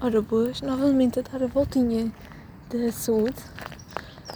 [0.00, 2.12] Ora boas, novamente a dar a voltinha
[2.70, 3.34] da saúde.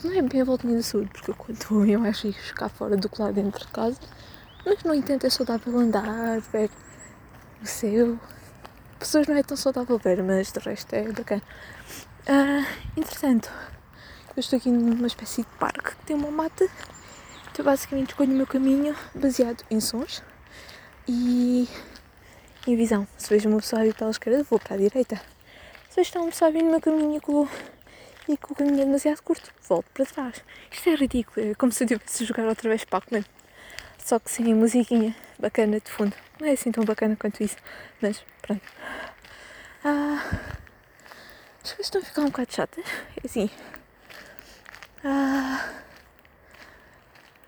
[0.02, 2.96] Não é bem a voltinha da saúde, porque quando vou eu acho que cá fora
[2.96, 3.96] do que lá dentro de casa.
[4.66, 6.68] Mas no entanto é saudável andar, ver
[7.62, 8.18] o céu.
[8.98, 11.42] Pessoas não é tão saudável ver, mas de resto é bacana.
[12.26, 12.66] Ah,
[12.96, 13.48] entretanto,
[14.36, 16.68] eu estou aqui numa espécie de parque que tem uma mata.
[17.52, 20.24] Então basicamente escolho o meu caminho baseado em sons
[21.06, 21.68] e
[22.66, 23.06] em visão.
[23.16, 25.31] Se vejo uma pessoa a vir pela esquerda, vou para a direita.
[25.94, 27.46] Uma pessoa a vir no meu caminho com,
[28.26, 30.42] e com o caminho é demasiado curto, volto para trás.
[30.70, 33.22] Isto é ridículo, é como se eu estivesse a jogar outra vez Pac-Man.
[33.98, 36.16] Só que sem a musiquinha bacana de fundo.
[36.40, 37.56] Não é assim tão bacana quanto isso,
[38.00, 38.62] mas pronto.
[39.84, 40.24] Ah,
[41.62, 42.84] as coisas estão a ficar um bocado chatas.
[43.22, 43.50] É assim.
[45.04, 45.72] Ah,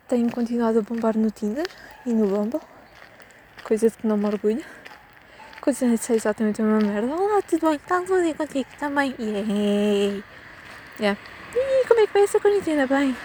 [0.07, 1.67] tenho continuado a bombar no Tinder
[2.05, 2.61] e no Bumble.
[3.65, 4.65] Coisa de que não me orgulho.
[5.65, 7.17] Coisa ser exatamente a mesma merda.
[7.17, 7.77] Olá, tudo bem?
[7.77, 9.15] Está tudo bem contigo também?
[9.19, 10.23] Yay!
[11.01, 11.19] Yeah.
[11.55, 12.87] E como é que vai essa quarentena?
[12.87, 13.17] Bem?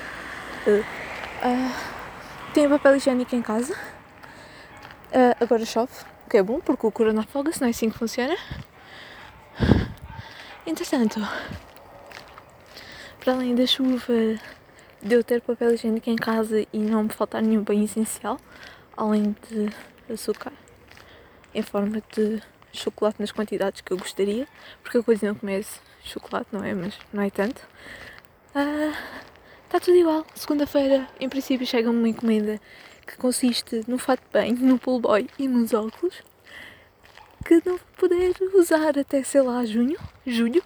[0.65, 3.73] Uh, uh, tenho papel higiênico em casa.
[3.73, 5.91] Uh, agora chove,
[6.25, 8.37] o que é bom porque o corona afoga-se, não é assim que funciona.
[10.65, 11.19] Entretanto,
[13.19, 14.13] para além da chuva,
[15.01, 18.39] de eu ter papel higiênico em casa e não me faltar nenhum bem essencial,
[18.95, 19.69] além de
[20.09, 20.53] açúcar,
[21.53, 24.47] em forma de chocolate nas quantidades que eu gostaria,
[24.81, 25.65] porque eu quase não comer
[26.03, 26.73] chocolate, não é?
[26.73, 27.61] Mas não é tanto.
[28.47, 30.25] Está uh, tudo igual.
[30.35, 32.59] Segunda-feira, em princípio, chega-me uma encomenda
[33.05, 36.21] que consiste no fato de banho, no pull boy e nos óculos,
[37.45, 40.63] que não vou poder usar até, sei lá, junho, julho,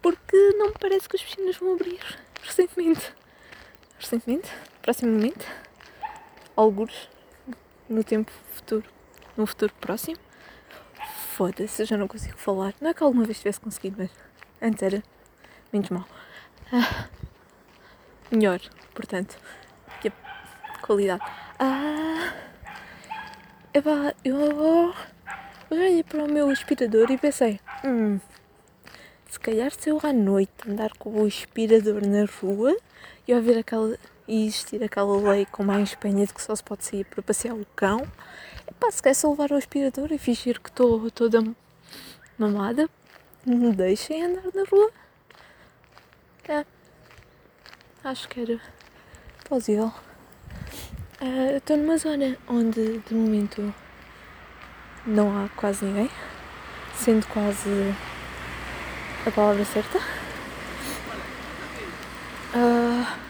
[0.00, 2.00] porque não me parece que as piscinas vão abrir
[2.42, 3.12] recentemente.
[3.98, 5.46] Recentemente, proximamente,
[6.56, 7.08] alguns
[7.88, 8.84] no tempo futuro,
[9.36, 10.18] no futuro próximo.
[11.34, 12.74] Foda-se, eu já não consigo falar.
[12.80, 14.10] Não é que alguma vez tivesse conseguido, mas
[14.60, 15.02] antes era
[15.72, 16.06] menos mal.
[16.72, 17.08] Ah,
[18.30, 18.60] melhor,
[18.94, 19.36] portanto,
[20.00, 21.22] que a qualidade.
[21.58, 22.32] Ah,
[23.74, 24.94] epá, eu
[25.70, 28.20] olhei para o meu aspirador e pensei, hum,
[29.28, 32.76] se calhar se eu à noite andar com o aspirador na rua
[33.26, 33.96] e haver aquela
[34.26, 37.54] e existir aquela lei com mais penha de que só se pode sair para passear
[37.54, 38.06] o cão,
[38.68, 41.42] epá, se quer só levar o aspirador e fingir que estou toda
[42.38, 42.88] mamada,
[43.44, 44.90] me deixem andar na rua.
[46.48, 46.64] É.
[48.04, 48.60] Acho que era
[49.44, 49.92] plausível.
[51.20, 53.72] Uh, Estou numa zona onde de momento
[55.06, 56.10] não há quase ninguém,
[56.94, 57.94] sendo quase
[59.24, 59.98] a palavra certa.
[62.54, 63.22] Uh,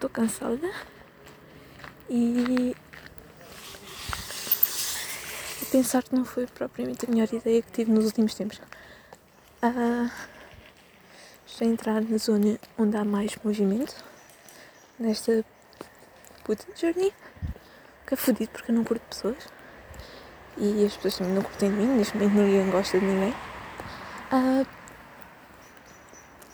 [0.00, 0.72] estou cansada
[2.08, 2.74] e
[5.70, 8.58] pensar que não foi propriamente a melhor ideia que tive nos últimos tempos.
[9.62, 10.10] Uh,
[11.46, 13.94] estou a entrar na zona onde há mais movimento
[14.98, 15.44] nesta
[16.44, 17.12] puta jardim
[18.06, 19.48] que é fodido porque eu não curto pessoas
[20.56, 23.34] e as pessoas também não curtem de mim, neste momento ninguém gosta de ninguém.
[24.32, 24.66] Uh,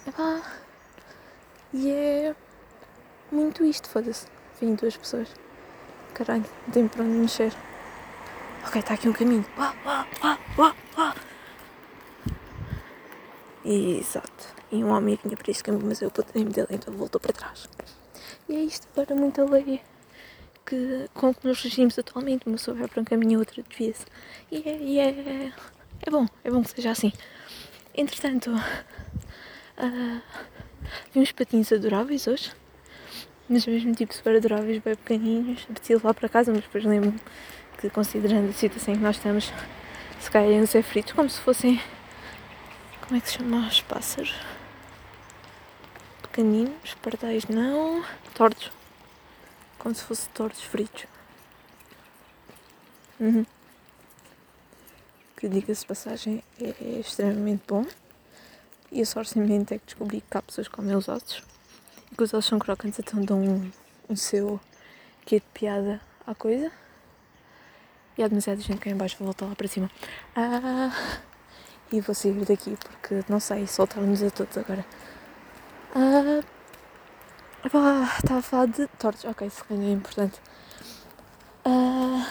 [0.08, 0.42] epá,
[1.72, 2.34] e é
[3.30, 4.26] muito isto, foda-se.
[4.60, 5.28] Vêm duas pessoas.
[6.14, 7.52] Caralho, não tenho para onde mexer.
[8.66, 9.44] Ok, está aqui um caminho.
[13.64, 14.54] Exato.
[14.70, 17.68] E um homem vinha para este caminho, mas eu botei-me dele, então voltou para trás.
[18.48, 19.80] E é isto para muita lei
[20.64, 22.46] que, com que nos regimos atualmente.
[22.46, 24.04] Uma pessoa vai para um caminho e outra desvia-se.
[24.50, 25.52] E, é, e é,
[26.02, 27.12] é bom, é bom que seja assim.
[27.94, 30.22] Entretanto, uh,
[31.12, 32.52] vi uns patins adoráveis hoje.
[33.48, 35.64] Mas mesmo tipo super adoráveis, bem pequeninos.
[35.70, 37.20] Apetecia levar para casa, mas depois lembro-me
[37.78, 39.52] que considerando a situação em que nós estamos,
[40.18, 41.80] se calhar iam ser fritos como se fossem.
[43.02, 44.34] Como é que se chama os pássaros?
[46.22, 48.04] Pequeninos, pardais não.
[48.34, 48.72] Tortos.
[49.78, 51.04] Como se fossem tortos fritos.
[53.20, 53.46] Uhum.
[55.36, 57.86] Que diga-se de passagem é, é extremamente bom.
[58.90, 61.44] E a sorte é que descobri que há pessoas comem os ossos
[62.16, 63.70] que os ossos são crocantes, então dão um,
[64.08, 64.58] um seu
[65.24, 66.72] que é de piada à coisa.
[68.16, 69.90] E há demasiada gente cá em baixo, vou voltar lá para cima.
[70.34, 70.90] Ah,
[71.92, 74.86] e vou sair daqui porque não sei, soltaram-nos a todos agora.
[75.94, 76.42] Ah,
[77.64, 80.40] estava a falar de tortos, ok, se calhar é importante.
[81.64, 82.26] Ah,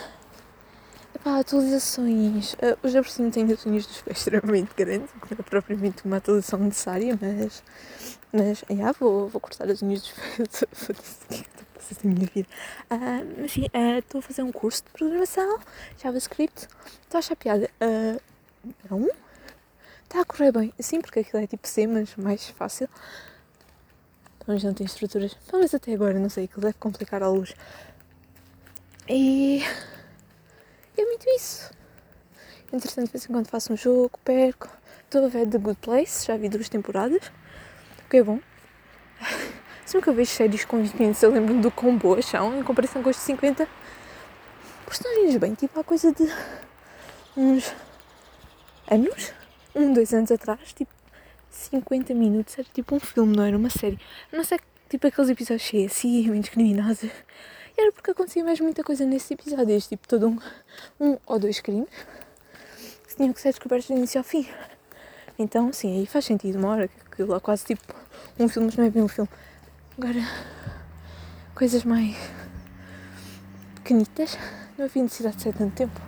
[1.25, 2.53] epá, atualizações.
[2.53, 6.17] Uh, por cima tenho as unhas dos pés extremamente grandes, que não é propriamente uma
[6.17, 7.63] atualização necessária, mas.
[8.31, 11.45] Mas, yeah, vou, vou cortar as unhas dos pés.
[11.85, 12.47] coisas da minha vida.
[12.91, 13.65] Uh, mas sim,
[13.99, 15.59] estou uh, a fazer um curso de programação,
[16.01, 16.67] JavaScript.
[17.03, 17.69] Estou a achar piada.
[17.81, 18.21] Uh,
[18.89, 19.07] não?
[20.03, 20.73] Está a correr bem.
[20.79, 22.89] Sim, porque aquilo é tipo C, mas mais fácil.
[24.47, 25.33] Mas não tem estruturas.
[25.33, 27.55] Pelo menos até agora, não sei, aquilo deve complicar a luz.
[29.07, 29.63] E
[31.01, 31.71] é muito isso.
[32.71, 34.69] Entretanto, de vez em quando faço um jogo, perco.
[35.03, 37.31] Estou a ver The Good Place, já vi duas temporadas,
[38.05, 38.39] o que é bom.
[39.85, 42.63] Sempre que eu vejo séries com 20 minutos, eu lembro-me do quão boas são, em
[42.63, 43.67] comparação com os de 50.
[44.85, 46.23] Personagens bem, tipo, há coisa de
[47.37, 47.73] uns
[48.89, 49.33] anos,
[49.75, 50.91] um, dois anos atrás, tipo,
[51.49, 53.99] 50 minutos, era tipo um filme, não era uma série.
[54.31, 54.59] Não sei,
[54.89, 57.09] tipo, aqueles episódios cheios assim, menos criminosos.
[57.77, 60.39] Era porque acontecia mesmo muita coisa nesses episódios, tipo, todo um,
[60.99, 61.89] um ou dois crimes
[63.07, 64.47] que tinham que ser descobertos do início ao fim.
[65.37, 67.93] Então, sim, aí faz sentido, uma hora, que aquilo é quase tipo
[68.39, 69.29] um filme, mas não é bem um filme.
[69.97, 70.25] Agora,
[71.53, 72.15] coisas mais
[73.75, 74.37] pequenitas,
[74.77, 76.01] não havia necessidade de ser tanto tempo.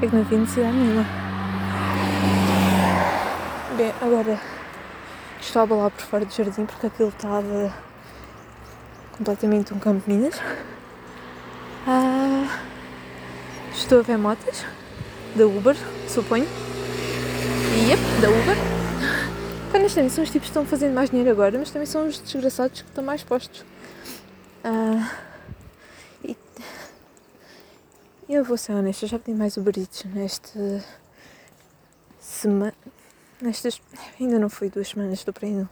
[0.00, 1.04] É que não havia necessidade nenhuma.
[3.76, 4.40] Bem, agora
[5.40, 7.87] estou a balar por fora do jardim porque aquilo estava
[9.18, 10.40] completamente um campo de minas.
[11.86, 12.60] Ah,
[13.72, 14.64] estou a ver motas
[15.34, 15.76] da Uber,
[16.08, 16.46] suponho.
[17.76, 18.56] E yep, da Uber.
[19.74, 22.80] Honestamente, são os tipos que estão fazendo mais dinheiro agora, mas também são os desgraçados
[22.80, 23.64] que estão mais postos.
[24.64, 25.10] Ah,
[28.28, 30.84] e eu vou ser honesta, já pedi mais Uber Eats nesta
[32.20, 32.74] semana.
[33.40, 33.80] Nestas.
[34.20, 35.68] Ainda não foi duas semanas, estou para ir no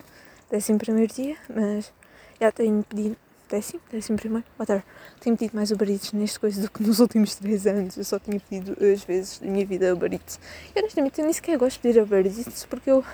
[0.50, 1.92] décimo primeiro dia, mas
[2.40, 3.16] já tenho pedido
[3.48, 4.82] décimo, décimo primeiro, whatever.
[5.20, 7.96] Tenho pedido mais Uber Eats neste coisa do que nos últimos três anos.
[7.96, 10.38] Eu só tinha pedido as vezes da minha vida Uber Eats.
[10.74, 13.04] E honestamente eu nem sequer gosto de pedir Uber Eats porque eu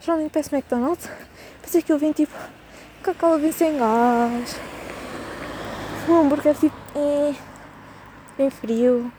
[0.00, 1.08] geralmente peço McDonald's,
[1.62, 2.34] mas aquilo vem tipo,
[3.02, 4.56] Coca-Cola vem sem gás.
[6.08, 6.76] Um hambúrguer tipo,
[8.36, 9.10] bem frio.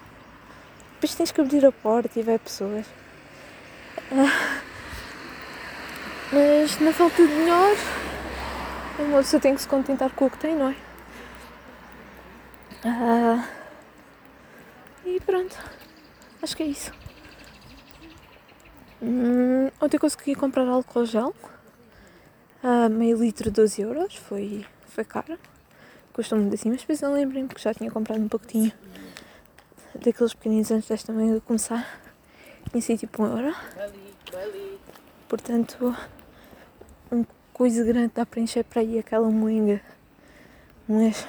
[0.93, 2.85] Depois tens que abrir a porta e ver pessoas.
[4.11, 4.61] Ah,
[6.31, 7.75] mas na falta de melhor
[8.99, 10.75] uma pessoa tem que se contentar com o que tem, não é?
[12.85, 13.47] Ah,
[15.05, 15.57] e pronto.
[16.41, 16.91] Acho que é isso.
[19.01, 21.35] Hum, ontem consegui comprar álcool gel.
[22.63, 24.15] Uh, meio litro, 12 euros.
[24.15, 25.37] Foi, foi caro.
[26.13, 28.71] Custou muito assim, mas depois eu lembrei-me que já tinha comprado um pacotinho
[29.93, 32.01] daqueles pequeninos antes desta manhã de começar.
[32.71, 33.55] Tinha sido tipo um euro.
[35.27, 35.95] Portanto,
[37.55, 39.79] coisa grande dá para encher para aí aquela moinga.
[40.89, 41.25] Umas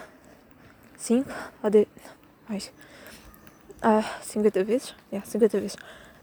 [0.96, 1.31] 5
[1.62, 1.87] ou 10
[2.49, 2.73] mais.
[3.81, 4.93] Ah, 50 vezes?
[5.12, 5.76] Yeah, 50 vezes.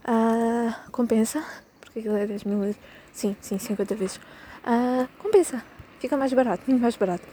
[0.03, 1.41] Ah, compensa
[1.79, 2.83] porque aquilo é 10 mil litros
[3.13, 4.19] sim, sim, 50 vezes.
[4.65, 5.63] Ah, compensa,
[5.99, 7.25] fica mais barato muito mais barato.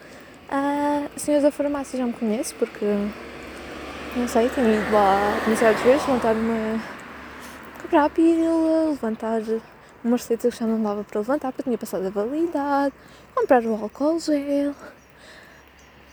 [0.48, 2.86] Ah, senhores da farmácia já me conhece porque
[4.14, 6.80] não sei, tenho ido lá demasiadas vezes levantar uma
[7.82, 9.42] comprar a pílula levantar
[10.02, 12.94] uma receita que já não dava para levantar porque tinha passado a validade,
[13.34, 14.74] comprar o álcool gel,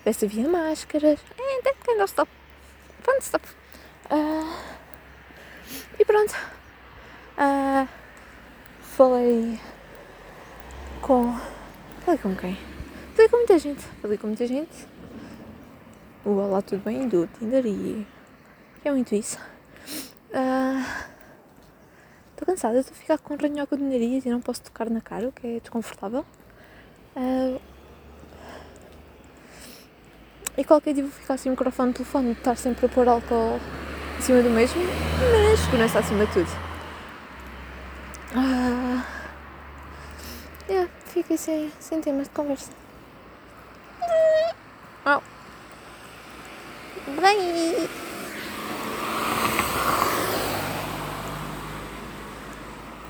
[0.04, 2.32] ver se havia máscaras, and that kind of stuff.
[3.04, 3.56] Fun stuff.
[4.12, 4.54] Uh,
[6.00, 6.36] e pronto.
[7.38, 7.88] Uh,
[8.82, 9.60] falei
[11.02, 11.36] com.
[12.04, 12.58] Falei com quem?
[13.16, 13.84] Falei com muita gente.
[14.02, 14.88] Falei com muita gente.
[16.26, 17.08] O Olá, tudo bem?
[17.08, 18.06] Do Tinder e.
[18.84, 19.38] É muito isso.
[20.32, 21.17] Uh,
[22.38, 25.28] Estou cansada, estou a ficar com ranhoca de nariz e não posso tocar na cara,
[25.28, 26.24] o que é desconfortável.
[27.16, 27.60] Uh,
[30.56, 33.60] e qualquer dia vou ficar sem microfone no telefone, estar sempre a pôr álcool
[34.20, 34.80] em cima do mesmo,
[35.50, 36.50] mas segurança acima de tudo.
[38.36, 39.02] Uh,
[40.70, 42.72] yeah, fiquei sem, sem temas de conversa.
[45.08, 45.22] Oh.
[47.20, 48.07] Bye!